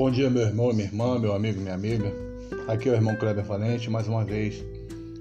[0.00, 2.10] Bom dia, meu irmão, minha irmã, meu amigo, minha amiga.
[2.66, 4.64] Aqui é o irmão Kleber Valente, mais uma vez,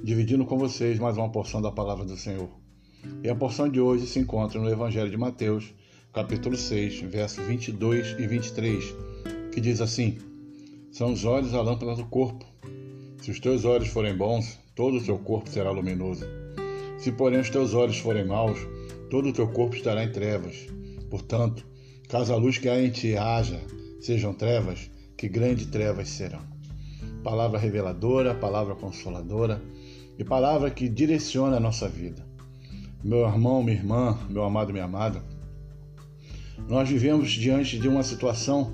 [0.05, 2.47] dividindo com vocês mais uma porção da palavra do Senhor.
[3.21, 5.73] E a porção de hoje se encontra no Evangelho de Mateus,
[6.13, 8.95] capítulo 6, versos 22 e 23,
[9.51, 10.17] que diz assim:
[10.93, 12.45] São os olhos a lâmpada do corpo.
[13.21, 16.25] Se os teus olhos forem bons, todo o teu corpo será luminoso.
[16.97, 18.57] Se, porém, os teus olhos forem maus,
[19.09, 20.55] todo o teu corpo estará em trevas.
[21.09, 21.65] Portanto,
[22.07, 23.59] caso a luz que há em ti haja,
[23.99, 26.41] sejam trevas, que grandes trevas serão.
[27.23, 29.61] Palavra reveladora, palavra consoladora
[30.17, 32.25] e palavra que direciona a nossa vida.
[33.03, 35.23] Meu irmão, minha irmã, meu amado, minha amada,
[36.67, 38.73] nós vivemos diante de uma situação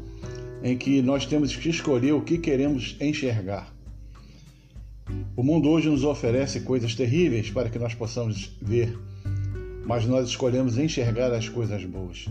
[0.63, 3.73] em que nós temos que escolher o que queremos enxergar.
[5.35, 8.98] O mundo hoje nos oferece coisas terríveis para que nós possamos ver,
[9.85, 12.26] mas nós escolhemos enxergar as coisas boas.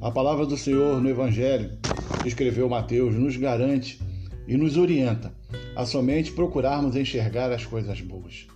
[0.00, 1.76] A palavra do Senhor no Evangelho,
[2.24, 4.00] escreveu Mateus, nos garante
[4.46, 5.32] e nos orienta
[5.76, 8.46] a somente procurarmos enxergar as coisas boas.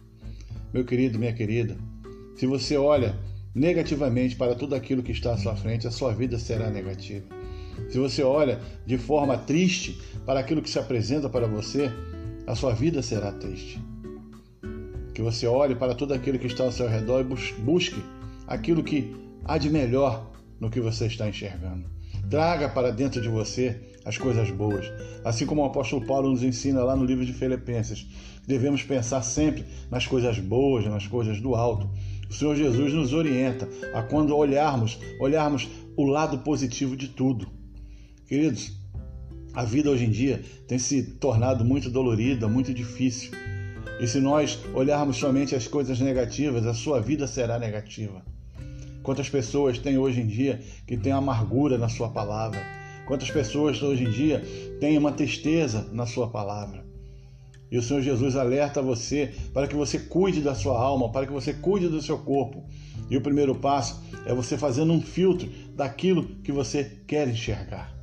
[0.72, 1.76] Meu querido, minha querida,
[2.36, 3.16] se você olha
[3.54, 7.26] negativamente para tudo aquilo que está à sua frente, a sua vida será negativa.
[7.88, 11.90] Se você olha de forma triste para aquilo que se apresenta para você,
[12.46, 13.80] a sua vida será triste.
[15.14, 18.02] Que você olhe para tudo aquilo que está ao seu redor e busque
[18.46, 21.84] aquilo que há de melhor no que você está enxergando.
[22.30, 24.86] Traga para dentro de você as coisas boas.
[25.24, 28.06] Assim como o apóstolo Paulo nos ensina lá no livro de Filipenses,
[28.46, 31.88] devemos pensar sempre nas coisas boas, nas coisas do alto.
[32.28, 37.48] O Senhor Jesus nos orienta a quando olharmos, olharmos o lado positivo de tudo.
[38.26, 38.72] Queridos,
[39.54, 43.30] a vida hoje em dia tem se tornado muito dolorida, muito difícil.
[44.00, 48.24] E se nós olharmos somente as coisas negativas, a sua vida será negativa.
[49.04, 52.58] Quantas pessoas tem hoje em dia que tem amargura na sua palavra?
[53.06, 54.42] Quantas pessoas hoje em dia
[54.80, 56.82] têm uma tristeza na sua palavra?
[57.70, 61.32] E o Senhor Jesus alerta você para que você cuide da sua alma, para que
[61.32, 62.64] você cuide do seu corpo.
[63.10, 67.94] E o primeiro passo é você fazendo um filtro daquilo que você quer enxergar.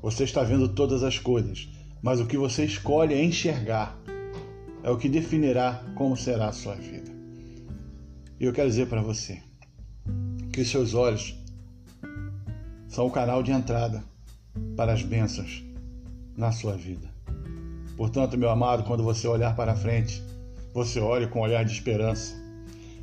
[0.00, 1.68] Você está vendo todas as coisas,
[2.00, 4.00] mas o que você escolhe enxergar
[4.82, 7.15] é o que definirá como será a sua vida.
[8.38, 9.42] E eu quero dizer para você
[10.52, 11.34] que os seus olhos
[12.88, 14.02] são o canal de entrada
[14.76, 15.64] para as bênçãos
[16.36, 17.08] na sua vida.
[17.96, 20.22] Portanto, meu amado, quando você olhar para frente,
[20.74, 22.34] você olhe com um olhar de esperança.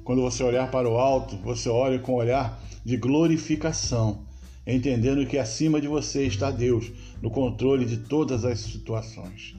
[0.04, 4.24] Quando você olhar para o alto, você olhe com um olhar de glorificação
[4.66, 6.92] entendendo que acima de você está Deus,
[7.22, 9.56] no controle de todas as situações.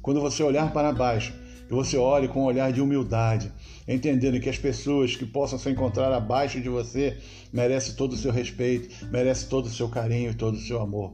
[0.00, 1.34] Quando você olhar para baixo,
[1.66, 3.52] que você olhe com um olhar de humildade,
[3.88, 7.16] entendendo que as pessoas que possam se encontrar abaixo de você
[7.52, 11.12] merecem todo o seu respeito, merecem todo o seu carinho e todo o seu amor.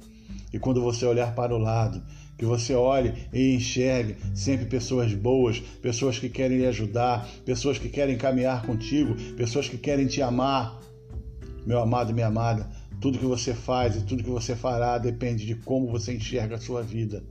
[0.52, 2.02] E quando você olhar para o lado,
[2.36, 7.88] que você olhe e enxergue sempre pessoas boas, pessoas que querem lhe ajudar, pessoas que
[7.88, 10.80] querem caminhar contigo, pessoas que querem te amar.
[11.66, 15.44] Meu amado e minha amada, tudo que você faz e tudo que você fará depende
[15.44, 17.22] de como você enxerga a sua vida.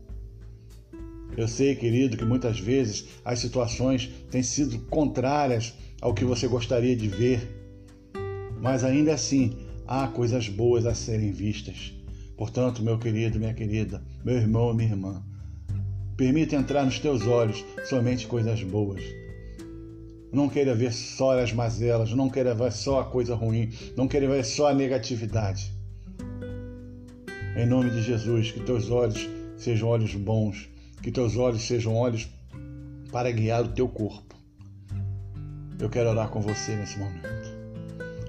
[1.37, 6.95] Eu sei, querido, que muitas vezes as situações têm sido contrárias ao que você gostaria
[6.95, 7.47] de ver,
[8.59, 9.55] mas ainda assim
[9.87, 11.93] há coisas boas a serem vistas.
[12.37, 15.23] Portanto, meu querido, minha querida, meu irmão, minha irmã,
[16.15, 19.03] permita entrar nos teus olhos somente coisas boas.
[20.31, 24.27] Não queira ver só as mazelas, não queira ver só a coisa ruim, não queira
[24.27, 25.73] ver só a negatividade.
[27.57, 30.69] Em nome de Jesus, que teus olhos sejam olhos bons,
[31.01, 32.29] que teus olhos sejam olhos
[33.11, 34.35] para guiar o teu corpo.
[35.79, 37.49] Eu quero orar com você nesse momento.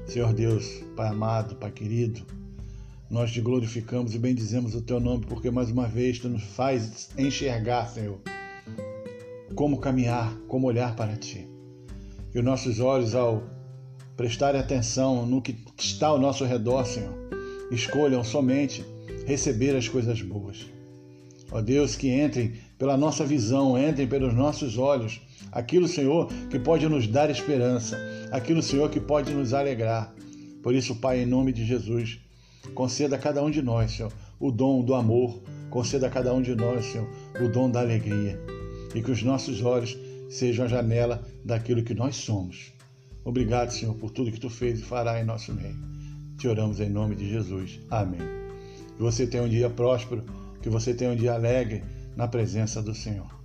[0.07, 0.67] Senhor Deus,
[0.97, 2.23] Pai amado, Pai querido,
[3.09, 7.11] nós te glorificamos e bendizemos o teu nome, porque mais uma vez tu nos faz
[7.19, 8.21] enxergar, Senhor,
[9.55, 11.51] como caminhar, como olhar para ti
[12.31, 13.43] que os nossos olhos, ao
[14.17, 17.15] prestarem atenção no que está ao nosso redor, Senhor,
[17.71, 18.85] escolham somente
[19.27, 20.67] receber as coisas boas.
[21.51, 25.21] Ó Deus, que entrem pela nossa visão, entrem pelos nossos olhos,
[25.51, 27.99] aquilo, Senhor, que pode nos dar esperança,
[28.31, 30.15] aquilo, Senhor, que pode nos alegrar.
[30.63, 32.21] Por isso, Pai, em nome de Jesus,
[32.75, 36.41] conceda a cada um de nós, Senhor, o dom do amor, conceda a cada um
[36.41, 37.09] de nós, Senhor,
[37.41, 38.39] o dom da alegria,
[38.95, 39.99] e que os nossos olhos
[40.29, 42.73] seja a janela daquilo que nós somos.
[43.25, 45.77] Obrigado, Senhor, por tudo que tu fez e fará em nosso meio.
[46.39, 47.79] Te oramos em nome de Jesus.
[47.91, 48.21] Amém.
[48.97, 50.25] Que você tenha um dia próspero,
[50.63, 51.83] que você tenha um dia alegre
[52.17, 53.40] na presença do Senhor.